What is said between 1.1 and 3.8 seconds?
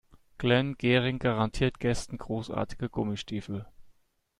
garantiert Gästen großartige Gummistiefel.